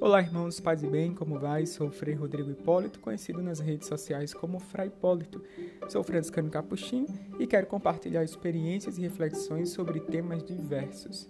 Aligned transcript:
Olá, 0.00 0.22
irmãos, 0.22 0.58
paz 0.58 0.82
e 0.82 0.86
bem, 0.86 1.12
como 1.14 1.38
vai? 1.38 1.66
Sou 1.66 1.90
Frei 1.90 2.14
Rodrigo 2.14 2.50
Hipólito, 2.50 2.98
conhecido 3.00 3.42
nas 3.42 3.60
redes 3.60 3.86
sociais 3.86 4.32
como 4.32 4.58
Frei 4.58 4.86
Hipólito. 4.86 5.42
Sou 5.90 6.02
franciscano 6.02 6.48
capuchinho 6.48 7.06
e 7.38 7.46
quero 7.46 7.66
compartilhar 7.66 8.24
experiências 8.24 8.96
e 8.96 9.02
reflexões 9.02 9.68
sobre 9.68 10.00
temas 10.00 10.42
diversos. 10.42 11.28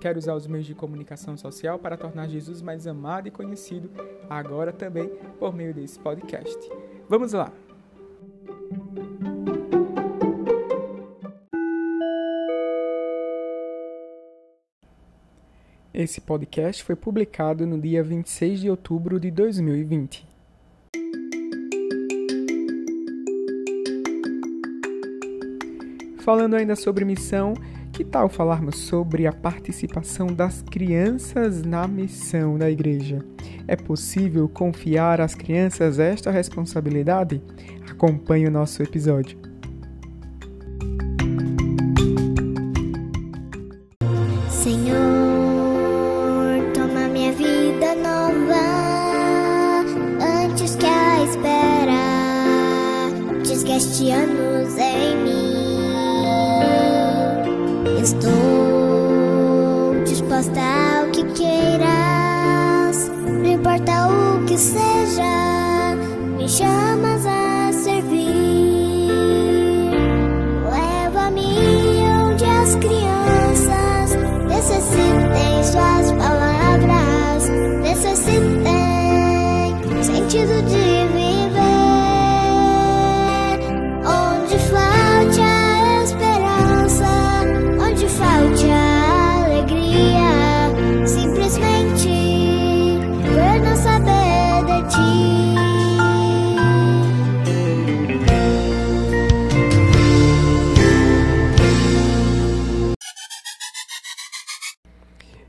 Quero 0.00 0.16
usar 0.16 0.36
os 0.36 0.46
meios 0.46 0.64
de 0.64 0.76
comunicação 0.76 1.36
social 1.36 1.76
para 1.76 1.96
tornar 1.96 2.28
Jesus 2.28 2.62
mais 2.62 2.86
amado 2.86 3.26
e 3.26 3.32
conhecido, 3.32 3.90
agora 4.30 4.72
também 4.72 5.08
por 5.40 5.52
meio 5.52 5.74
desse 5.74 5.98
podcast. 5.98 6.70
Vamos 7.08 7.32
lá! 7.32 7.63
Esse 15.94 16.20
podcast 16.20 16.82
foi 16.82 16.96
publicado 16.96 17.64
no 17.64 17.80
dia 17.80 18.02
26 18.02 18.62
de 18.62 18.68
outubro 18.68 19.20
de 19.20 19.30
2020. 19.30 20.26
Falando 26.18 26.54
ainda 26.54 26.74
sobre 26.74 27.04
missão, 27.04 27.54
que 27.92 28.02
tal 28.02 28.28
falarmos 28.28 28.76
sobre 28.76 29.24
a 29.28 29.32
participação 29.32 30.26
das 30.26 30.62
crianças 30.62 31.62
na 31.62 31.86
missão 31.86 32.58
da 32.58 32.68
igreja? 32.68 33.24
É 33.68 33.76
possível 33.76 34.48
confiar 34.48 35.20
às 35.20 35.36
crianças 35.36 36.00
esta 36.00 36.28
responsabilidade? 36.32 37.40
Acompanhe 37.88 38.48
o 38.48 38.50
nosso 38.50 38.82
episódio. 38.82 39.38
sete 44.50 45.13
anos 54.02 54.76
em 54.76 55.16
mim. 55.24 55.54
Estou 58.02 59.94
disposta 60.04 60.60
ao 60.60 61.06
que 61.10 61.22
queiras, 61.32 63.08
não 63.26 63.44
importa 63.44 64.08
o 64.08 64.44
que 64.46 64.58
seja, 64.58 65.94
me 66.36 66.48
chamas 66.48 67.13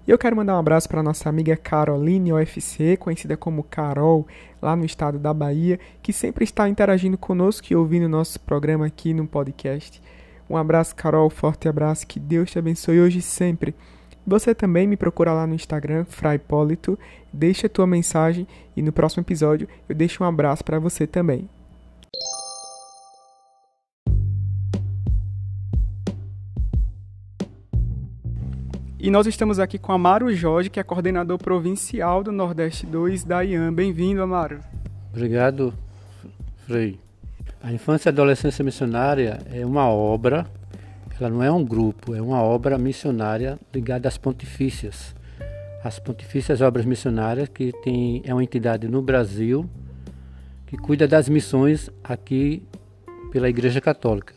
E 0.08 0.12
eu 0.12 0.20
quero 0.20 0.36
mandar 0.36 0.56
um 0.56 0.60
abraço 0.60 0.88
para 0.88 1.02
nossa 1.02 1.28
amiga 1.28 1.58
Caroline 1.58 2.32
OFC, 2.32 2.96
conhecida 2.96 3.36
como 3.36 3.64
Carol, 3.64 4.28
lá 4.62 4.76
no 4.76 4.86
estado 4.86 5.18
da 5.18 5.34
Bahia, 5.34 5.80
que 6.04 6.14
sempre 6.14 6.44
está 6.44 6.70
interagindo 6.70 7.18
conosco 7.18 7.68
e 7.72 7.76
ouvindo 7.76 8.08
nosso 8.08 8.40
programa 8.40 8.86
aqui 8.86 9.16
no 9.16 9.26
podcast. 9.26 10.00
Um 10.48 10.58
abraço, 10.58 10.96
Carol, 10.96 11.28
forte 11.32 11.68
abraço, 11.68 12.06
que 12.06 12.20
Deus 12.20 12.52
te 12.52 12.60
abençoe 12.60 13.00
hoje 13.00 13.18
e 13.18 13.22
sempre. 13.24 13.74
Você 14.28 14.54
também 14.54 14.88
me 14.88 14.96
procura 14.96 15.34
lá 15.34 15.48
no 15.48 15.56
Instagram, 15.56 16.06
Fraipólito, 16.06 17.00
deixa 17.34 17.68
tua 17.68 17.88
mensagem 17.88 18.48
e 18.78 18.84
no 18.84 18.92
próximo 18.92 19.22
episódio 19.22 19.68
eu 19.90 19.96
deixo 19.96 20.24
um 20.24 20.28
abraço 20.28 20.64
para 20.64 20.80
você 20.80 21.08
também. 21.08 21.50
E 29.06 29.12
nós 29.12 29.28
estamos 29.28 29.60
aqui 29.60 29.78
com 29.78 29.92
Amaro 29.92 30.34
Jorge, 30.34 30.68
que 30.68 30.80
é 30.80 30.84
coordenador 30.84 31.38
provincial 31.38 32.24
do 32.24 32.32
Nordeste 32.32 32.88
2 32.88 33.24
da 33.24 33.42
IAM. 33.42 33.72
Bem-vindo, 33.72 34.20
Amaro. 34.20 34.62
Obrigado, 35.12 35.72
Frei. 36.66 37.00
A 37.62 37.72
Infância 37.72 38.10
e 38.10 38.12
Adolescência 38.12 38.66
Missionária 38.66 39.38
é 39.54 39.64
uma 39.64 39.88
obra, 39.88 40.48
ela 41.20 41.30
não 41.30 41.44
é 41.44 41.52
um 41.52 41.64
grupo, 41.64 42.16
é 42.16 42.20
uma 42.20 42.42
obra 42.42 42.80
missionária 42.80 43.60
ligada 43.72 44.08
às 44.08 44.18
pontifícias. 44.18 45.14
As 45.84 46.00
Pontifícias 46.00 46.60
Obras 46.62 46.84
Missionárias, 46.84 47.48
que 47.48 47.72
tem, 47.84 48.24
é 48.26 48.34
uma 48.34 48.44
entidade 48.44 48.88
no 48.88 49.04
Brasil 49.04 49.70
que 50.66 50.76
cuida 50.76 51.08
das 51.08 51.30
missões 51.30 51.92
aqui 52.04 52.64
pela 53.32 53.48
Igreja 53.48 53.80
Católica, 53.80 54.34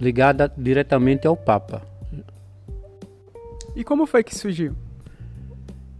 ligada 0.00 0.50
diretamente 0.56 1.26
ao 1.26 1.36
Papa. 1.36 1.89
E 3.80 3.84
como 3.84 4.04
foi 4.04 4.22
que 4.22 4.34
surgiu? 4.34 4.76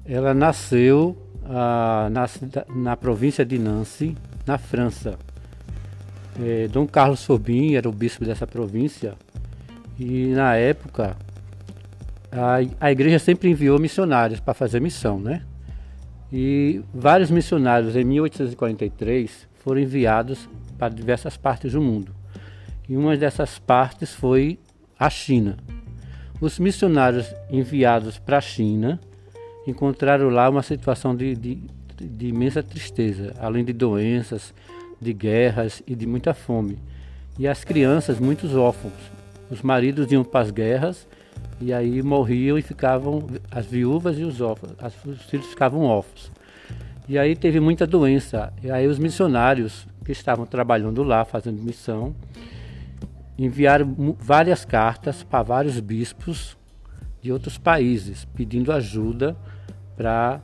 Ela 0.05 0.35
nasceu 0.35 1.17
ah, 1.47 2.11
na, 2.11 2.27
na 2.75 2.95
província 2.95 3.43
de 3.43 3.59
Nancy, 3.59 4.15
na 4.47 4.59
França. 4.59 5.19
É, 6.39 6.69
Dom 6.69 6.87
Carlos 6.87 7.21
Sobin 7.21 7.77
era 7.77 7.89
o 7.89 7.93
bispo 7.93 8.23
dessa 8.23 8.47
província 8.47 9.15
e 9.99 10.27
na 10.27 10.57
época 10.57 11.17
a, 12.31 12.59
a 12.79 12.93
igreja 12.93 13.19
sempre 13.19 13.49
enviou 13.49 13.79
missionários 13.79 14.41
para 14.41 14.53
fazer 14.53 14.79
missão, 14.79 15.19
né? 15.19 15.43
E 16.31 16.83
vários 16.93 17.31
missionários 17.31 17.97
em 17.97 18.05
1843 18.05 19.49
foram 19.65 19.81
enviados 19.81 20.47
para 20.77 20.91
diversas 20.91 21.39
partes 21.39 21.73
do 21.73 21.81
mundo. 21.81 22.15
E 22.87 22.95
uma 22.95 23.17
dessas 23.17 23.59
partes 23.59 24.13
foi 24.13 24.59
a 24.99 25.09
China. 25.09 25.57
Os 26.41 26.59
missionários 26.59 27.35
enviados 27.51 28.19
para 28.19 28.39
a 28.39 28.41
China 28.41 28.99
encontraram 29.67 30.31
lá 30.31 30.49
uma 30.49 30.63
situação 30.63 31.15
de, 31.15 31.37
de, 31.37 31.59
de 32.01 32.29
imensa 32.29 32.63
tristeza, 32.63 33.35
além 33.39 33.63
de 33.63 33.75
doenças, 33.75 34.55
de 34.99 35.13
guerras 35.13 35.83
e 35.87 35.95
de 35.95 36.07
muita 36.07 36.33
fome. 36.33 36.79
E 37.39 37.47
as 37.47 37.63
crianças, 37.63 38.19
muitos 38.19 38.55
órfãos. 38.55 38.95
Os 39.51 39.61
maridos 39.61 40.11
iam 40.11 40.25
para 40.25 40.41
as 40.41 40.51
guerras 40.51 41.07
e 41.61 41.75
aí 41.75 42.03
morriam 42.03 42.57
e 42.57 42.63
ficavam 42.63 43.27
as 43.51 43.67
viúvas 43.67 44.19
e 44.19 44.25
os 44.25 44.41
órfãos, 44.41 44.73
os 45.05 45.23
filhos 45.25 45.47
ficavam 45.47 45.83
órfãos. 45.83 46.33
E 47.07 47.19
aí 47.19 47.37
teve 47.37 47.61
muita 47.61 47.87
doença. 47.87 48.51
E 48.63 48.71
aí 48.71 48.87
os 48.87 48.99
missionários 48.99 49.87
que 50.07 50.13
estavam 50.13 50.47
trabalhando 50.47 51.03
lá, 51.03 51.23
fazendo 51.25 51.63
missão, 51.63 52.15
enviaram 53.45 54.17
várias 54.19 54.65
cartas 54.65 55.23
para 55.23 55.43
vários 55.43 55.81
bispos 55.81 56.57
de 57.23 57.33
outros 57.33 57.59
países, 57.59 58.25
pedindo 58.35 58.73
ajuda 58.73 59.37
para 59.97 60.41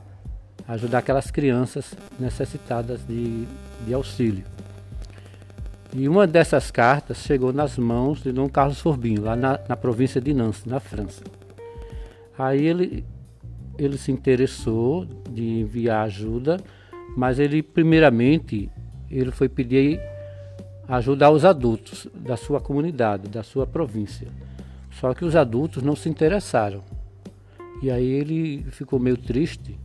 ajudar 0.67 0.99
aquelas 0.99 1.31
crianças 1.31 1.93
necessitadas 2.19 3.05
de, 3.05 3.47
de 3.85 3.93
auxílio. 3.93 4.43
E 5.93 6.07
uma 6.09 6.27
dessas 6.27 6.69
cartas 6.69 7.17
chegou 7.17 7.53
nas 7.53 7.77
mãos 7.77 8.21
de 8.21 8.31
Dom 8.31 8.49
Carlos 8.49 8.79
Forbinho, 8.79 9.23
lá 9.23 9.35
na, 9.35 9.59
na 9.67 9.75
província 9.75 10.19
de 10.19 10.33
Nancy, 10.33 10.67
na 10.67 10.79
França. 10.79 11.23
Aí 12.37 12.65
ele, 12.65 13.05
ele 13.77 13.97
se 13.97 14.11
interessou 14.11 15.05
de 15.29 15.61
enviar 15.61 16.05
ajuda, 16.05 16.59
mas 17.15 17.39
ele 17.39 17.63
primeiramente 17.63 18.69
ele 19.09 19.31
foi 19.31 19.47
pedir 19.47 19.99
ajudar 20.87 21.31
os 21.31 21.43
adultos 21.43 22.07
da 22.13 22.37
sua 22.37 22.61
comunidade, 22.61 23.27
da 23.27 23.43
sua 23.43 23.67
província. 23.67 24.27
Só 24.91 25.13
que 25.13 25.25
os 25.25 25.35
adultos 25.35 25.83
não 25.83 25.95
se 25.95 26.09
interessaram. 26.09 26.83
E 27.81 27.91
aí 27.91 28.07
ele 28.07 28.63
ficou 28.71 28.99
meio 28.99 29.17
triste, 29.17 29.77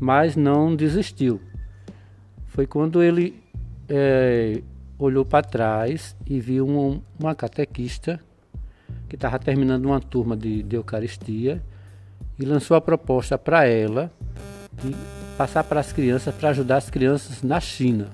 mas 0.00 0.34
não 0.34 0.74
desistiu. 0.74 1.40
Foi 2.46 2.66
quando 2.66 3.02
ele 3.02 3.40
é, 3.88 4.62
olhou 4.98 5.24
para 5.24 5.46
trás 5.46 6.16
e 6.26 6.40
viu 6.40 6.66
um, 6.66 7.00
uma 7.18 7.34
catequista 7.34 8.18
que 9.08 9.14
estava 9.14 9.38
terminando 9.38 9.86
uma 9.86 10.00
turma 10.00 10.36
de, 10.36 10.62
de 10.62 10.74
Eucaristia 10.74 11.62
e 12.38 12.44
lançou 12.44 12.76
a 12.76 12.80
proposta 12.80 13.38
para 13.38 13.66
ela 13.66 14.10
de 14.82 14.94
passar 15.36 15.62
para 15.64 15.80
as 15.80 15.92
crianças, 15.92 16.34
para 16.34 16.48
ajudar 16.48 16.78
as 16.78 16.90
crianças 16.90 17.42
na 17.42 17.60
China. 17.60 18.08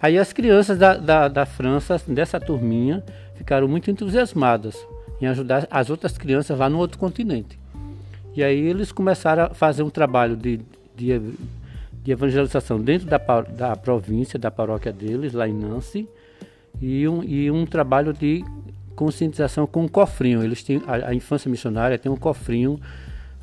Aí 0.00 0.18
as 0.18 0.32
crianças 0.32 0.78
da, 0.78 0.96
da, 0.96 1.28
da 1.28 1.46
França, 1.46 2.00
dessa 2.06 2.38
turminha, 2.38 3.02
ficaram 3.34 3.66
muito 3.66 3.90
entusiasmadas 3.90 4.76
em 5.20 5.26
ajudar 5.26 5.66
as 5.70 5.90
outras 5.90 6.18
crianças 6.18 6.58
lá 6.58 6.68
no 6.68 6.78
outro 6.78 6.98
continente. 6.98 7.58
E 8.34 8.42
aí 8.44 8.58
eles 8.58 8.92
começaram 8.92 9.44
a 9.44 9.50
fazer 9.50 9.82
um 9.82 9.88
trabalho 9.88 10.36
de, 10.36 10.60
de, 10.94 11.18
de 12.02 12.12
evangelização 12.12 12.80
dentro 12.80 13.06
da, 13.06 13.18
da 13.18 13.76
província, 13.76 14.38
da 14.38 14.50
paróquia 14.50 14.92
deles, 14.92 15.32
lá 15.32 15.48
em 15.48 15.54
Nancy, 15.54 16.06
e 16.80 17.08
um, 17.08 17.24
e 17.24 17.50
um 17.50 17.64
trabalho 17.64 18.12
de 18.12 18.44
conscientização 18.94 19.66
com 19.66 19.84
um 19.84 19.88
cofrinho. 19.88 20.44
Eles 20.44 20.62
têm, 20.62 20.82
a, 20.86 21.08
a 21.08 21.14
infância 21.14 21.50
missionária 21.50 21.98
tem 21.98 22.12
um 22.12 22.16
cofrinho 22.16 22.78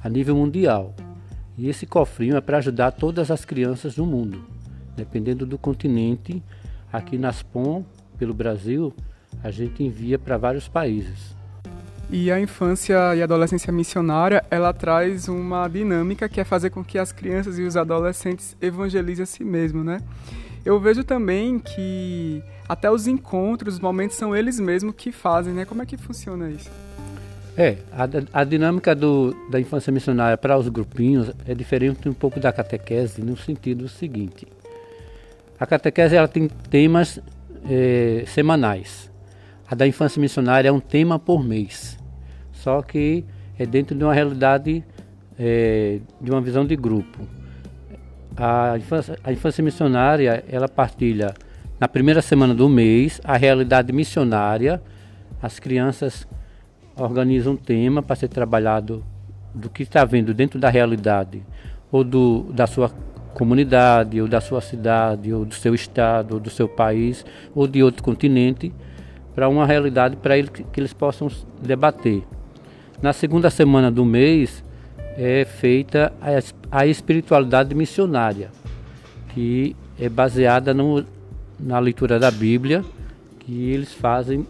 a 0.04 0.08
nível 0.08 0.36
mundial. 0.36 0.94
E 1.58 1.68
esse 1.70 1.88
cofrinho 1.88 2.36
é 2.36 2.42
para 2.42 2.58
ajudar 2.58 2.92
todas 2.92 3.32
as 3.32 3.46
crianças 3.46 3.96
do 3.96 4.06
mundo, 4.06 4.44
dependendo 4.96 5.46
do 5.46 5.58
continente. 5.58 6.42
Aqui 6.92 7.18
na 7.18 7.32
SPOM, 7.32 7.84
pelo 8.18 8.34
Brasil, 8.34 8.94
a 9.44 9.50
gente 9.50 9.84
envia 9.84 10.20
para 10.20 10.38
vários 10.38 10.68
países. 10.68 11.36
E 12.10 12.32
a 12.32 12.40
infância 12.40 13.16
e 13.16 13.24
adolescência 13.24 13.72
missionária, 13.72 14.44
ela 14.52 14.72
traz 14.74 15.28
uma 15.28 15.68
dinâmica 15.68 16.30
que 16.30 16.40
é 16.40 16.44
fazer 16.44 16.70
com 16.70 16.84
que 16.84 17.00
as 17.00 17.12
crianças 17.12 17.58
e 17.58 17.64
os 17.64 17.76
adolescentes 17.76 18.56
evangelizem 18.62 19.24
a 19.24 19.26
si 19.26 19.44
mesmos, 19.44 19.84
né? 19.84 20.00
Eu 20.66 20.80
vejo 20.80 21.04
também 21.04 21.60
que 21.60 22.44
até 22.70 22.90
os 22.90 23.08
encontros, 23.08 23.76
os 23.76 23.80
momentos 23.80 24.16
são 24.16 24.36
eles 24.36 24.60
mesmos 24.60 24.96
que 24.96 25.12
fazem, 25.12 25.54
né? 25.54 25.66
Como 25.66 25.82
é 25.82 25.86
que 25.86 25.98
funciona 25.98 26.50
isso? 26.50 26.70
É, 27.58 27.78
a, 27.92 28.42
a 28.42 28.44
dinâmica 28.44 28.96
do, 28.96 29.36
da 29.50 29.60
infância 29.60 29.92
missionária 29.92 30.38
para 30.38 30.58
os 30.58 30.68
grupinhos 30.70 31.32
é 31.46 31.54
diferente 31.54 32.10
um 32.10 32.14
pouco 32.14 32.40
da 32.40 32.52
catequese 32.52 33.22
no 33.22 33.38
sentido 33.38 33.88
seguinte. 33.88 34.48
A 35.64 35.66
catequese 35.66 36.18
ela 36.18 36.28
tem 36.28 36.48
temas 36.48 37.22
é, 37.70 38.26
semanais. 38.28 39.10
A 39.66 39.74
da 39.74 39.88
infância 39.88 40.20
missionária 40.20 40.68
é 40.68 40.72
um 40.72 40.82
tema 40.82 41.18
por 41.18 41.42
mês 41.42 41.98
só 42.64 42.82
que 42.82 43.26
é 43.60 43.66
dentro 43.66 43.94
de 43.94 44.06
uma 44.06 44.14
realidade, 44.14 44.86
é, 45.38 46.00
de 46.22 46.32
uma 46.32 46.40
visão 46.40 46.66
de 46.66 46.78
grupo. 46.78 47.28
A 48.38 48.78
infância, 48.78 49.20
a 49.22 49.34
infância 49.34 49.62
missionária, 49.62 50.46
ela 50.48 50.70
partilha 50.70 51.34
na 51.78 51.90
primeira 51.90 52.22
semana 52.22 52.56
do 52.56 52.70
mês 52.70 53.20
a 53.22 53.36
realidade 53.36 53.92
missionária. 53.92 54.82
As 55.42 55.60
crianças 55.60 56.26
organizam 56.96 57.54
um 57.54 57.58
tema 57.58 58.02
para 58.02 58.16
ser 58.16 58.30
trabalhado 58.30 59.04
do 59.54 59.70
que 59.70 59.84
está 59.84 60.06
vendo 60.06 60.34
dentro 60.34 60.58
da 60.58 60.70
realidade, 60.70 61.44
ou 61.92 62.02
do, 62.02 62.44
da 62.54 62.66
sua 62.66 62.90
comunidade, 63.34 64.22
ou 64.22 64.28
da 64.28 64.40
sua 64.40 64.62
cidade, 64.62 65.34
ou 65.34 65.46
do 65.46 65.54
seu 65.54 65.74
estado, 65.74 66.36
ou 66.36 66.40
do 66.40 66.50
seu 66.50 66.68
país, 66.68 67.26
ou 67.54 67.68
de 67.68 67.84
outro 67.84 68.04
continente, 68.04 68.74
para 69.36 69.50
uma 69.50 69.66
realidade 69.66 70.16
para 70.16 70.38
ele, 70.38 70.48
que 70.48 70.80
eles 70.80 70.94
possam 70.94 71.30
debater. 71.62 72.24
Na 73.02 73.12
segunda 73.12 73.50
semana 73.50 73.92
do 73.92 74.06
mês 74.06 74.64
é 75.18 75.46
feita 75.46 76.14
a, 76.22 76.80
a 76.80 76.88
espiritualidade 76.88 77.74
missionária, 77.76 78.50
que 79.34 79.76
é 80.00 80.08
baseada 80.08 80.74
no, 80.74 81.04
na 81.60 81.80
leitura 81.80 82.20
da 82.20 82.32
Bíblia, 82.32 82.84
que 83.40 83.70
eles 83.72 83.94
fazem 83.94 84.46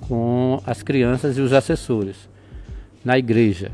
com 0.00 0.60
as 0.66 0.82
crianças 0.82 1.38
e 1.38 1.40
os 1.40 1.52
assessores 1.52 2.28
na 3.04 3.16
igreja. 3.18 3.70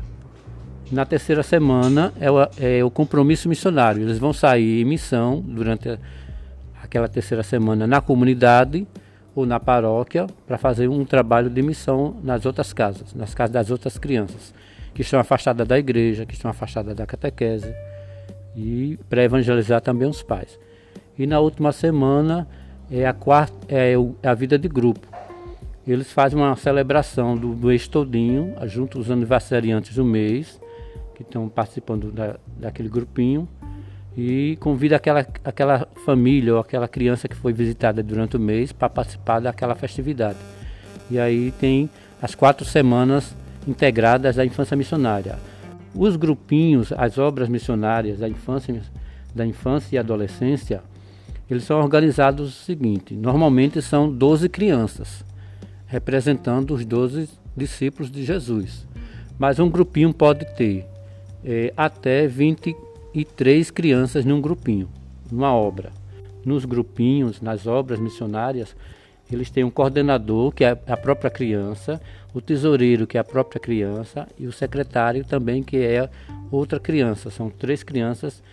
Na 0.89 1.05
terceira 1.05 1.43
semana 1.43 2.13
é 2.19 2.31
o, 2.31 2.37
é 2.57 2.83
o, 2.83 2.89
compromisso 2.89 3.49
missionário. 3.49 4.03
Eles 4.03 4.17
vão 4.17 4.31
sair 4.31 4.81
em 4.81 4.85
missão 4.85 5.41
durante 5.45 5.99
aquela 6.81 7.09
terceira 7.09 7.43
semana 7.43 7.85
na 7.85 7.99
comunidade 7.99 8.87
ou 9.35 9.45
na 9.45 9.59
paróquia 9.59 10.25
para 10.45 10.57
fazer 10.57 10.87
um 10.87 11.03
trabalho 11.03 11.49
de 11.49 11.61
missão 11.61 12.15
nas 12.23 12.45
outras 12.45 12.71
casas, 12.71 13.13
nas 13.13 13.35
casas 13.35 13.51
das 13.51 13.69
outras 13.69 13.97
crianças 13.97 14.53
que 14.93 15.01
estão 15.01 15.19
afastadas 15.19 15.67
da 15.67 15.77
igreja, 15.77 16.25
que 16.25 16.33
estão 16.33 16.49
afastadas 16.49 16.95
da 16.95 17.05
catequese 17.05 17.71
e 18.55 18.97
para 19.09 19.23
evangelizar 19.23 19.81
também 19.81 20.07
os 20.07 20.23
pais. 20.23 20.57
E 21.19 21.27
na 21.27 21.39
última 21.41 21.73
semana 21.73 22.47
é 22.89 23.05
a 23.05 23.13
quarta 23.13 23.53
é 23.67 23.93
a 24.23 24.33
vida 24.33 24.57
de 24.57 24.69
grupo. 24.69 25.05
Eles 25.85 26.11
fazem 26.13 26.39
uma 26.39 26.55
celebração 26.55 27.35
do 27.35 27.49
mês 27.49 27.89
todinho, 27.89 28.55
junto 28.65 28.97
os 28.99 29.11
aniversariantes 29.11 29.93
do 29.93 30.05
mês 30.05 30.59
que 31.17 31.23
estão 31.23 31.49
participando 31.49 32.11
da, 32.11 32.35
daquele 32.59 32.87
grupinho 32.87 33.49
e 34.15 34.55
convida 34.59 34.95
aquela, 34.95 35.25
aquela 35.43 35.87
família 36.05 36.53
ou 36.53 36.59
aquela 36.59 36.87
criança 36.87 37.27
que 37.27 37.35
foi 37.35 37.51
visitada 37.51 38.03
durante 38.03 38.37
o 38.37 38.39
mês 38.39 38.71
para 38.71 38.87
participar 38.87 39.39
daquela 39.39 39.73
festividade. 39.73 40.37
E 41.09 41.17
aí 41.17 41.51
tem 41.59 41.89
as 42.21 42.35
quatro 42.35 42.63
semanas 42.63 43.35
integradas 43.67 44.35
da 44.35 44.45
infância 44.45 44.77
missionária. 44.77 45.39
Os 45.95 46.15
grupinhos, 46.15 46.91
as 46.91 47.17
obras 47.17 47.49
missionárias 47.49 48.19
da 48.19 48.29
infância, 48.29 48.79
da 49.33 49.45
infância 49.45 49.95
e 49.95 49.97
adolescência, 49.97 50.83
eles 51.49 51.63
são 51.63 51.79
organizados 51.79 52.47
o 52.47 52.63
seguinte: 52.63 53.15
normalmente 53.15 53.81
são 53.81 54.11
12 54.11 54.49
crianças, 54.49 55.25
representando 55.87 56.75
os 56.75 56.85
12 56.85 57.27
discípulos 57.55 58.11
de 58.11 58.23
Jesus. 58.23 58.85
Mas 59.39 59.59
um 59.59 59.69
grupinho 59.69 60.13
pode 60.13 60.45
ter 60.55 60.85
é, 61.49 61.73
até 61.77 62.27
20 62.27 62.75
e 63.13 63.23
três 63.23 63.71
crianças 63.71 64.25
num 64.25 64.41
grupinho, 64.41 64.89
numa 65.31 65.53
obra. 65.53 65.93
Nos 66.43 66.65
grupinhos, 66.65 67.39
nas 67.39 67.65
obras 67.65 67.99
missionárias, 67.99 68.75
eles 69.31 69.49
têm 69.49 69.63
um 69.63 69.69
coordenador, 69.69 70.51
que 70.51 70.65
é 70.65 70.77
a 70.85 70.97
própria 70.97 71.29
criança, 71.29 72.01
o 72.33 72.41
tesoureiro, 72.41 73.07
que 73.07 73.17
é 73.17 73.21
a 73.21 73.23
própria 73.23 73.61
criança, 73.61 74.27
e 74.37 74.45
o 74.45 74.51
secretário 74.51 75.23
também, 75.23 75.63
que 75.63 75.77
é 75.77 76.09
outra 76.51 76.81
criança. 76.81 77.29
São 77.29 77.49
três 77.49 77.81
crianças 77.81 78.43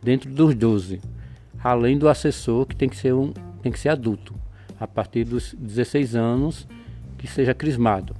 dentro 0.00 0.30
dos 0.30 0.54
doze. 0.54 1.00
Além 1.62 1.98
do 1.98 2.08
assessor, 2.08 2.66
que 2.66 2.76
tem 2.76 2.88
que 2.88 2.96
ser, 2.96 3.14
um, 3.14 3.32
tem 3.62 3.72
que 3.72 3.80
ser 3.80 3.88
adulto, 3.88 4.32
a 4.78 4.86
partir 4.86 5.24
dos 5.24 5.54
16 5.54 6.14
anos, 6.14 6.68
que 7.18 7.26
seja 7.26 7.52
crismado. 7.52 8.14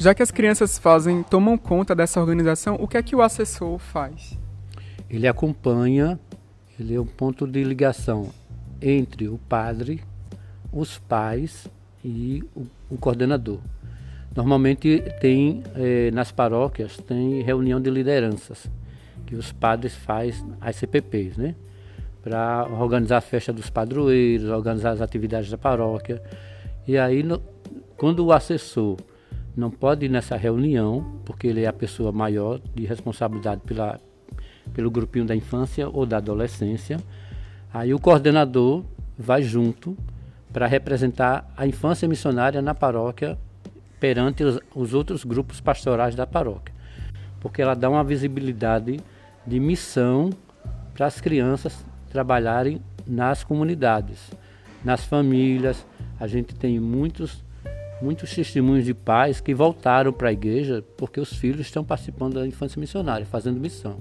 Já 0.00 0.14
que 0.14 0.22
as 0.22 0.30
crianças 0.30 0.78
fazem, 0.78 1.22
tomam 1.22 1.58
conta 1.58 1.94
dessa 1.94 2.18
organização, 2.18 2.74
o 2.80 2.88
que 2.88 2.96
é 2.96 3.02
que 3.02 3.14
o 3.14 3.20
assessor 3.20 3.78
faz? 3.78 4.32
Ele 5.10 5.28
acompanha, 5.28 6.18
ele 6.78 6.94
é 6.94 6.98
um 6.98 7.04
ponto 7.04 7.46
de 7.46 7.62
ligação 7.62 8.30
entre 8.80 9.28
o 9.28 9.36
padre, 9.36 10.02
os 10.72 10.96
pais 10.96 11.68
e 12.02 12.42
o, 12.56 12.62
o 12.88 12.96
coordenador. 12.96 13.58
Normalmente 14.34 15.04
tem 15.20 15.62
eh, 15.74 16.10
nas 16.14 16.32
paróquias 16.32 16.96
tem 16.96 17.42
reunião 17.42 17.78
de 17.78 17.90
lideranças 17.90 18.70
que 19.26 19.34
os 19.34 19.52
padres 19.52 19.94
fazem 19.94 20.54
as 20.62 20.76
CPPs, 20.76 21.36
né? 21.36 21.54
Para 22.22 22.66
organizar 22.70 23.18
a 23.18 23.20
festa 23.20 23.52
dos 23.52 23.68
padroeiros, 23.68 24.48
organizar 24.48 24.92
as 24.92 25.02
atividades 25.02 25.50
da 25.50 25.58
paróquia. 25.58 26.22
E 26.88 26.96
aí, 26.96 27.22
no, 27.22 27.42
quando 27.98 28.24
o 28.24 28.32
assessor 28.32 28.96
não 29.56 29.70
pode 29.70 30.06
ir 30.06 30.08
nessa 30.08 30.36
reunião, 30.36 31.20
porque 31.24 31.46
ele 31.46 31.62
é 31.62 31.66
a 31.66 31.72
pessoa 31.72 32.12
maior 32.12 32.60
de 32.74 32.84
responsabilidade 32.86 33.60
pela, 33.62 34.00
pelo 34.72 34.90
grupinho 34.90 35.24
da 35.24 35.34
infância 35.34 35.88
ou 35.88 36.06
da 36.06 36.18
adolescência. 36.18 36.98
Aí 37.72 37.92
o 37.92 37.98
coordenador 37.98 38.84
vai 39.18 39.42
junto 39.42 39.96
para 40.52 40.66
representar 40.66 41.52
a 41.56 41.66
infância 41.66 42.08
missionária 42.08 42.60
na 42.60 42.74
paróquia 42.74 43.38
perante 43.98 44.42
os, 44.42 44.58
os, 44.74 44.94
outros 44.94 45.24
grupos 45.24 45.60
pastorais 45.60 46.14
da 46.14 46.26
paróquia, 46.26 46.74
porque 47.40 47.60
ela 47.60 47.74
dá 47.74 47.88
uma 47.88 48.02
visibilidade 48.02 48.98
de 49.46 49.60
missão 49.60 50.30
para 50.94 51.06
as 51.06 51.20
crianças 51.20 51.84
trabalharem 52.10 52.80
nas 53.06 53.44
comunidades, 53.44 54.30
nas 54.84 55.04
famílias. 55.04 55.86
A 56.18 56.26
gente 56.26 56.54
tem 56.54 56.80
muitos 56.80 57.44
muitos 58.02 58.34
testemunhos 58.34 58.84
de 58.84 58.94
pais 58.94 59.40
que 59.40 59.54
voltaram 59.54 60.12
para 60.12 60.28
a 60.28 60.32
igreja 60.32 60.84
porque 60.96 61.20
os 61.20 61.32
filhos 61.32 61.60
estão 61.60 61.84
participando 61.84 62.34
da 62.34 62.46
infância 62.46 62.78
missionária, 62.78 63.26
fazendo 63.26 63.60
missão. 63.60 64.00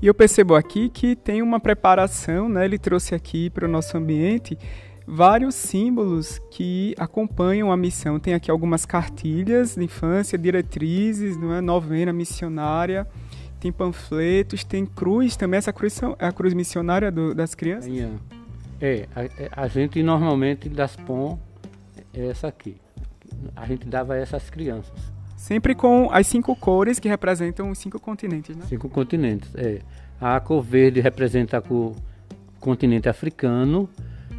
E 0.00 0.06
eu 0.06 0.14
percebo 0.14 0.56
aqui 0.56 0.88
que 0.88 1.14
tem 1.14 1.42
uma 1.42 1.60
preparação, 1.60 2.48
né? 2.48 2.64
Ele 2.64 2.78
trouxe 2.78 3.14
aqui 3.14 3.48
para 3.48 3.66
o 3.66 3.68
nosso 3.68 3.96
ambiente 3.96 4.58
vários 5.06 5.54
símbolos 5.54 6.40
que 6.50 6.94
acompanham 6.98 7.70
a 7.70 7.76
missão. 7.76 8.18
Tem 8.18 8.34
aqui 8.34 8.50
algumas 8.50 8.84
cartilhas 8.84 9.76
de 9.76 9.84
infância, 9.84 10.36
diretrizes, 10.36 11.36
não 11.36 11.54
é? 11.54 11.60
novena 11.60 12.12
missionária, 12.12 13.06
tem 13.60 13.70
panfletos, 13.70 14.64
tem 14.64 14.84
cruz 14.84 15.36
também. 15.36 15.58
Essa 15.58 15.72
cruz 15.72 16.00
é 16.18 16.26
a 16.26 16.32
cruz 16.32 16.52
missionária 16.52 17.10
do, 17.10 17.32
das 17.34 17.54
crianças? 17.54 17.88
É, 18.80 19.06
a, 19.14 19.24
é, 19.24 19.48
a, 19.52 19.68
gente 19.68 20.02
normalmente 20.02 20.68
das 20.68 20.96
POM 20.96 21.38
é 22.12 22.26
essa 22.26 22.48
aqui. 22.48 22.76
A 23.54 23.66
gente 23.66 23.86
dava 23.86 24.16
essas 24.16 24.48
crianças. 24.50 24.92
Sempre 25.36 25.74
com 25.74 26.08
as 26.12 26.26
cinco 26.26 26.54
cores 26.54 26.98
que 26.98 27.08
representam 27.08 27.70
os 27.70 27.78
cinco 27.78 27.98
continentes, 28.00 28.56
né? 28.56 28.64
Cinco 28.68 28.88
continentes, 28.88 29.50
é. 29.56 29.80
A 30.20 30.38
cor 30.38 30.62
verde 30.62 31.00
representa 31.00 31.60
o 31.68 31.96
continente 32.60 33.08
africano, 33.08 33.88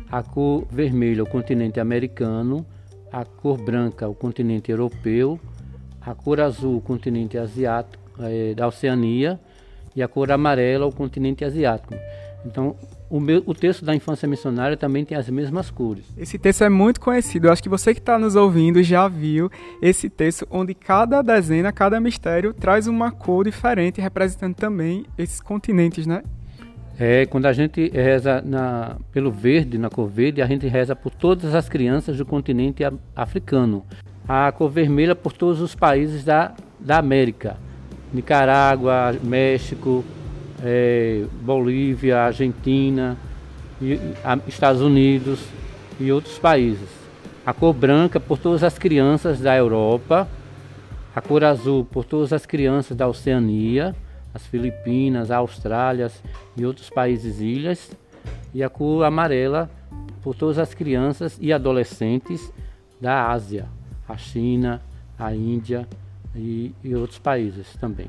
a 0.10 0.24
cor 0.24 0.66
vermelha 0.72 1.24
o 1.24 1.28
continente 1.28 1.80
americano, 1.80 2.66
a 3.12 3.26
cor 3.26 3.62
branca 3.62 4.08
o 4.08 4.16
continente 4.16 4.72
europeu, 4.72 5.38
a 6.00 6.16
cor 6.16 6.40
azul 6.40 6.78
o 6.78 6.82
continente 6.82 7.38
asiático, 7.38 8.02
é, 8.20 8.54
da 8.54 8.68
Oceania 8.68 9.40
e 9.96 10.02
a 10.02 10.08
cor 10.08 10.32
amarela 10.32 10.86
o 10.86 10.92
continente 10.92 11.44
asiático. 11.44 11.94
Então, 12.46 12.76
o, 13.14 13.20
meu, 13.20 13.44
o 13.46 13.54
texto 13.54 13.86
da 13.86 13.94
infância 13.94 14.28
missionária 14.28 14.76
também 14.76 15.06
tem 15.06 15.16
as 15.16 15.30
mesmas 15.30 15.70
cores. 15.70 16.04
Esse 16.18 16.40
texto 16.40 16.64
é 16.64 16.70
muito 16.70 17.00
conhecido. 17.00 17.46
Eu 17.46 17.52
acho 17.52 17.62
que 17.62 17.70
você 17.70 17.94
que 17.94 18.00
está 18.00 18.18
nos 18.18 18.36
ouvindo 18.36 18.82
já 18.82 19.08
viu 19.08 19.52
esse 19.80 20.10
texto, 20.10 20.48
onde 20.50 20.74
cada 20.74 21.22
dezena, 21.22 21.72
cada 21.72 22.00
mistério 22.00 22.56
traz 22.56 22.88
uma 22.88 23.12
cor 23.12 23.46
diferente, 23.46 24.02
representando 24.02 24.56
também 24.56 25.06
esses 25.16 25.40
continentes, 25.40 26.08
né? 26.08 26.24
É, 26.98 27.28
quando 27.28 27.46
a 27.46 27.54
gente 27.54 27.88
reza 27.90 28.42
na, 28.42 28.98
pelo 29.12 29.32
verde, 29.32 29.78
na 29.78 29.92
cor 29.92 30.10
verde, 30.10 30.42
a 30.42 30.48
gente 30.48 30.66
reza 30.68 30.96
por 30.96 31.12
todas 31.12 31.54
as 31.54 31.70
crianças 31.70 32.18
do 32.18 32.26
continente 32.26 32.82
africano. 33.16 33.86
A 34.28 34.52
cor 34.52 34.72
vermelha 34.72 35.16
por 35.16 35.34
todos 35.34 35.62
os 35.62 35.76
países 35.76 36.24
da, 36.24 36.56
da 36.80 36.98
América. 36.98 37.58
Nicarágua, 38.12 39.16
México, 39.24 40.04
é, 40.64 41.26
Bolívia, 41.42 42.22
Argentina, 42.22 43.18
e, 43.82 44.00
a, 44.24 44.40
Estados 44.48 44.82
Unidos 44.82 45.46
e 46.00 46.12
outros 46.12 46.40
países. 46.40 46.90
A 47.46 47.54
cor 47.54 47.74
branca 47.74 48.20
por 48.20 48.38
todas 48.38 48.64
as 48.64 48.80
crianças 48.80 49.42
da 49.42 49.56
Europa, 49.56 50.28
a 51.14 51.22
cor 51.22 51.44
azul 51.44 51.84
por 51.84 52.06
todas 52.06 52.32
as 52.32 52.46
crianças 52.46 52.96
da 52.96 53.08
Oceania, 53.08 53.94
as 54.34 54.48
Filipinas, 54.48 55.30
a 55.30 55.38
Austrália 55.38 56.10
e 56.56 56.66
outros 56.66 56.90
países 56.90 57.42
ilhas, 57.42 57.92
e 58.54 58.64
a 58.64 58.70
cor 58.70 59.04
amarela 59.04 59.70
por 60.22 60.34
todas 60.34 60.58
as 60.58 60.74
crianças 60.74 61.38
e 61.42 61.52
adolescentes 61.52 62.52
da 63.02 63.30
Ásia, 63.30 63.68
a 64.08 64.16
China, 64.16 64.82
a 65.20 65.36
Índia 65.36 65.86
e, 66.34 66.74
e 66.82 66.96
outros 66.96 67.20
países 67.20 67.76
também. 67.76 68.08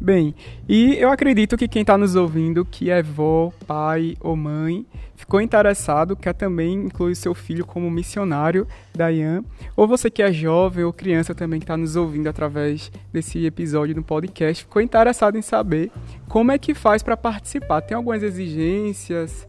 Bem, 0.00 0.34
e 0.68 0.94
eu 0.94 1.10
acredito 1.10 1.56
que 1.56 1.66
quem 1.66 1.80
está 1.80 1.96
nos 1.96 2.14
ouvindo, 2.14 2.64
que 2.64 2.90
é 2.90 3.02
vó, 3.02 3.50
pai 3.66 4.14
ou 4.20 4.36
mãe, 4.36 4.86
ficou 5.16 5.40
interessado, 5.40 6.14
quer 6.14 6.34
também 6.34 6.74
incluir 6.74 7.16
seu 7.16 7.34
filho 7.34 7.64
como 7.64 7.90
missionário 7.90 8.66
da 8.94 9.08
IAM, 9.08 9.42
ou 9.74 9.88
você 9.88 10.10
que 10.10 10.22
é 10.22 10.30
jovem 10.30 10.84
ou 10.84 10.92
criança 10.92 11.34
também 11.34 11.58
que 11.58 11.64
está 11.64 11.76
nos 11.76 11.96
ouvindo 11.96 12.28
através 12.28 12.92
desse 13.12 13.44
episódio 13.46 13.94
do 13.94 14.02
podcast, 14.02 14.64
ficou 14.64 14.82
interessado 14.82 15.38
em 15.38 15.42
saber 15.42 15.90
como 16.28 16.52
é 16.52 16.58
que 16.58 16.74
faz 16.74 17.02
para 17.02 17.16
participar. 17.16 17.80
Tem 17.80 17.96
algumas 17.96 18.22
exigências? 18.22 19.46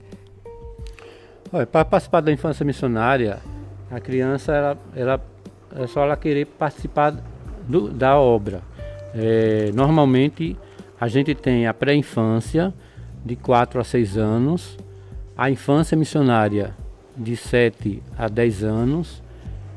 para 1.72 1.86
participar 1.86 2.22
da 2.22 2.32
infância 2.32 2.66
missionária, 2.66 3.40
a 3.90 4.00
criança, 4.00 4.54
ela, 4.54 4.78
ela, 4.94 5.26
é 5.76 5.88
só 5.88 6.04
ela 6.04 6.18
querer 6.18 6.46
participar 6.46 7.16
do, 7.68 7.90
da 7.90 8.18
obra. 8.18 8.62
É, 9.20 9.72
normalmente 9.74 10.56
a 11.02 11.08
gente 11.08 11.34
tem 11.34 11.66
a 11.66 11.74
pré-infância 11.74 12.72
de 13.26 13.36
4 13.36 13.82
a 13.82 13.84
6 13.84 14.16
anos, 14.16 14.78
a 15.36 15.50
infância 15.50 15.98
missionária 15.98 16.76
de 17.18 17.36
7 17.36 18.04
a 18.16 18.28
10 18.28 18.64
anos 18.64 19.24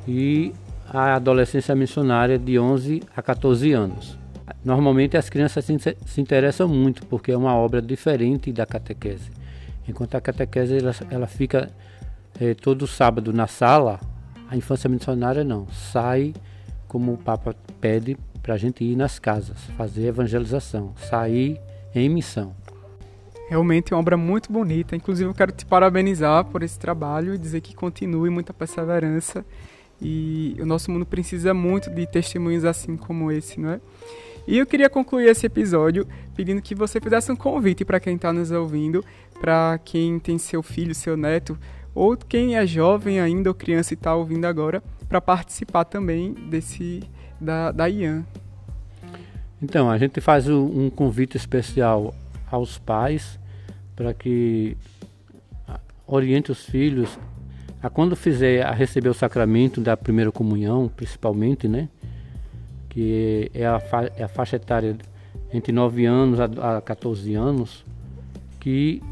e 0.06 0.52
a 0.86 1.14
adolescência 1.14 1.74
missionária 1.74 2.38
de 2.38 2.58
11 2.58 3.02
a 3.16 3.22
14 3.22 3.72
anos. 3.72 4.18
Normalmente 4.62 5.16
as 5.16 5.30
crianças 5.30 5.64
se, 5.64 6.20
interessam 6.20 6.68
muito 6.68 7.06
porque 7.06 7.32
é 7.32 7.36
uma 7.36 7.54
obra 7.54 7.80
diferente 7.80 8.52
da 8.52 8.66
catequese. 8.66 9.30
Enquanto 9.88 10.16
a 10.16 10.20
catequese 10.20 10.76
ela, 10.76 10.94
ela 11.10 11.26
fica 11.26 11.70
é, 12.38 12.52
todo 12.52 12.86
sábado 12.86 13.32
na 13.32 13.46
sala, 13.46 13.98
a 14.50 14.56
infância 14.56 14.88
missionária 14.88 15.44
não. 15.44 15.66
Sai, 15.68 16.34
como 16.86 17.14
o 17.14 17.16
Papa 17.16 17.54
pede, 17.80 18.18
para 18.42 18.54
a 18.54 18.56
gente 18.58 18.84
ir 18.84 18.96
nas 18.96 19.18
casas, 19.18 19.58
fazer 19.76 20.06
evangelização, 20.06 20.94
sair 20.96 21.60
em 21.94 22.08
missão. 22.08 22.54
Realmente 23.48 23.92
é 23.92 23.96
uma 23.96 24.00
obra 24.00 24.16
muito 24.16 24.52
bonita. 24.52 24.94
Inclusive, 24.94 25.28
eu 25.28 25.34
quero 25.34 25.50
te 25.50 25.66
parabenizar 25.66 26.44
por 26.44 26.62
esse 26.62 26.78
trabalho 26.78 27.34
e 27.34 27.38
dizer 27.38 27.60
que 27.60 27.74
continue 27.74 28.30
muita 28.30 28.54
perseverança. 28.54 29.44
E 30.00 30.56
o 30.60 30.64
nosso 30.64 30.90
mundo 30.90 31.04
precisa 31.04 31.52
muito 31.52 31.90
de 31.90 32.06
testemunhos 32.06 32.64
assim 32.64 32.96
como 32.96 33.30
esse, 33.30 33.60
não 33.60 33.70
é? 33.70 33.80
E 34.46 34.56
eu 34.56 34.66
queria 34.66 34.88
concluir 34.88 35.26
esse 35.26 35.46
episódio 35.46 36.06
pedindo 36.34 36.62
que 36.62 36.74
você 36.74 37.00
fizesse 37.00 37.30
um 37.30 37.36
convite 37.36 37.84
para 37.84 38.00
quem 38.00 38.16
está 38.16 38.32
nos 38.32 38.50
ouvindo, 38.50 39.04
para 39.40 39.78
quem 39.84 40.18
tem 40.18 40.38
seu 40.38 40.62
filho, 40.62 40.94
seu 40.94 41.16
neto, 41.16 41.58
ou 41.94 42.16
quem 42.16 42.56
é 42.56 42.66
jovem 42.66 43.20
ainda 43.20 43.50
ou 43.50 43.54
criança 43.54 43.92
e 43.92 43.96
está 43.96 44.14
ouvindo 44.14 44.46
agora, 44.46 44.82
para 45.08 45.20
participar 45.20 45.84
também 45.84 46.32
desse 46.32 47.02
da, 47.40 47.72
da 47.72 47.86
IAN. 47.86 48.24
Então, 49.62 49.90
a 49.90 49.98
gente 49.98 50.20
faz 50.20 50.48
um 50.48 50.88
convite 50.90 51.36
especial 51.36 52.14
aos 52.50 52.78
pais 52.78 53.38
para 53.94 54.14
que 54.14 54.76
oriente 56.06 56.50
os 56.50 56.64
filhos 56.64 57.18
a 57.82 57.88
quando 57.88 58.16
fizer 58.16 58.62
a 58.62 58.72
receber 58.72 59.08
o 59.08 59.14
sacramento 59.14 59.80
da 59.80 59.96
primeira 59.96 60.30
comunhão, 60.30 60.88
principalmente, 60.88 61.66
né? 61.68 61.88
Que 62.88 63.50
é 63.54 63.66
a, 63.66 63.78
fa 63.80 64.10
é 64.16 64.24
a 64.24 64.28
faixa 64.28 64.56
etária 64.56 64.96
entre 65.52 65.72
9 65.72 66.04
anos 66.04 66.40
a, 66.40 66.78
a 66.78 66.80
14 66.80 67.34
anos, 67.34 67.84
que 68.58 69.02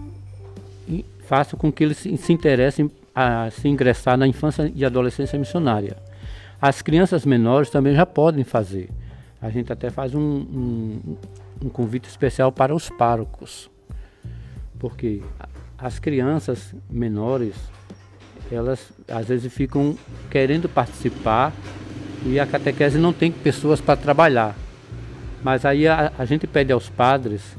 faça 1.20 1.56
com 1.56 1.70
que 1.70 1.84
eles 1.84 1.96
se, 1.98 2.14
se 2.16 2.32
interessem 2.32 2.90
a 3.14 3.50
se 3.50 3.68
ingressar 3.68 4.16
na 4.16 4.26
infância 4.26 4.70
e 4.74 4.84
adolescência 4.84 5.38
missionária. 5.38 5.96
As 6.60 6.82
crianças 6.82 7.24
menores 7.24 7.70
também 7.70 7.94
já 7.94 8.04
podem 8.04 8.42
fazer. 8.42 8.90
A 9.40 9.48
gente 9.50 9.72
até 9.72 9.90
faz 9.90 10.14
um, 10.14 10.20
um, 10.20 11.16
um 11.64 11.68
convite 11.68 12.08
especial 12.08 12.50
para 12.50 12.74
os 12.74 12.90
párocos, 12.90 13.70
porque 14.78 15.22
as 15.78 16.00
crianças 16.00 16.74
menores, 16.90 17.54
elas 18.50 18.92
às 19.06 19.28
vezes 19.28 19.52
ficam 19.52 19.96
querendo 20.28 20.68
participar 20.68 21.52
e 22.26 22.40
a 22.40 22.46
catequese 22.46 22.98
não 22.98 23.12
tem 23.12 23.30
pessoas 23.30 23.80
para 23.80 23.96
trabalhar. 23.96 24.56
Mas 25.42 25.64
aí 25.64 25.86
a, 25.86 26.12
a, 26.18 26.24
gente 26.24 26.48
pede 26.48 26.72
aos 26.72 26.88
padres 26.88 27.56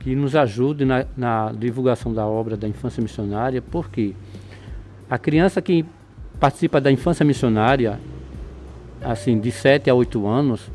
que 0.00 0.14
nos 0.14 0.36
ajudem 0.36 0.86
na, 0.86 1.06
na 1.16 1.52
divulgação 1.52 2.12
da 2.12 2.26
obra 2.26 2.58
da 2.58 2.68
infância 2.68 3.02
missionária, 3.02 3.62
porque 3.62 4.14
a 5.08 5.16
criança 5.16 5.62
que 5.62 5.86
participa 6.38 6.78
da 6.78 6.92
infância 6.92 7.24
missionária, 7.24 7.98
assim, 9.02 9.38
de 9.38 9.50
7 9.50 9.90
a 9.90 9.94
8 9.94 10.26
anos, 10.26 10.70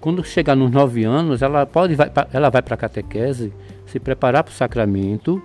quando 0.00 0.22
chegar 0.24 0.54
nos 0.54 0.70
9 0.70 1.04
anos, 1.04 1.42
ela 1.42 1.64
pode 1.64 1.96
ela 2.32 2.50
vai 2.50 2.62
para 2.62 2.74
a 2.74 2.78
catequese, 2.78 3.52
se 3.86 3.98
preparar 3.98 4.44
para 4.44 4.52
o 4.52 4.54
sacramento, 4.54 5.42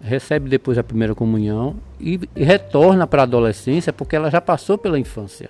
recebe 0.00 0.48
depois 0.48 0.76
a 0.76 0.84
primeira 0.84 1.14
comunhão 1.14 1.76
e, 1.98 2.20
e 2.36 2.44
retorna 2.44 3.06
para 3.06 3.22
a 3.22 3.24
adolescência 3.24 3.92
porque 3.92 4.14
ela 4.14 4.30
já 4.30 4.40
passou 4.40 4.76
pela 4.76 4.98
infância. 4.98 5.48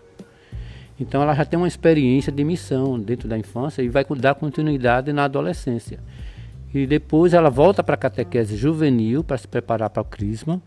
Então 0.99 1.21
ela 1.21 1.35
já 1.35 1.44
tem 1.44 1.59
uma 1.59 1.66
experiência 1.66 2.30
de 2.30 2.44
missão 2.44 2.99
dentro 2.99 3.28
da 3.28 3.37
infância 3.37 3.83
e 3.83 3.88
vai 3.88 4.04
dar 4.16 4.37
continuidade 4.37 5.12
na 5.12 5.25
adolescência. 5.25 5.99
E 6.73 6.87
depois 6.87 7.35
ela 7.35 7.50
volta 7.50 7.83
para 7.83 7.94
a 7.94 7.99
catequese 7.99 8.56
juvenil 8.56 9.25
para 9.25 9.37
se 9.37 9.49
preparar 9.49 9.90
para 9.90 10.02
o 10.02 10.04
crisma 10.04 10.62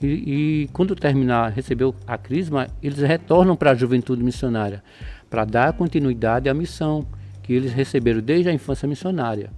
e, 0.00 0.06
e 0.06 0.68
quando 0.72 0.94
terminar, 0.94 1.52
receber 1.52 1.92
a 2.06 2.18
crisma, 2.18 2.68
eles 2.82 2.98
retornam 2.98 3.56
para 3.56 3.70
a 3.70 3.74
juventude 3.74 4.22
missionária, 4.22 4.82
para 5.30 5.44
dar 5.44 5.72
continuidade 5.72 6.48
à 6.48 6.54
missão 6.54 7.06
que 7.42 7.52
eles 7.52 7.72
receberam 7.72 8.20
desde 8.20 8.48
a 8.48 8.52
infância 8.52 8.86
missionária. 8.88 9.50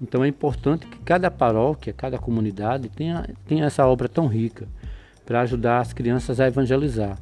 Então 0.00 0.24
é 0.24 0.28
importante 0.28 0.86
que 0.86 0.98
cada 1.00 1.30
paróquia, 1.30 1.92
cada 1.92 2.18
comunidade 2.18 2.88
tenha, 2.88 3.28
tenha 3.46 3.64
essa 3.66 3.86
obra 3.86 4.08
tão 4.08 4.26
rica 4.26 4.66
para 5.26 5.40
ajudar 5.42 5.80
as 5.80 5.92
crianças 5.92 6.40
a 6.40 6.46
evangelizar. 6.46 7.18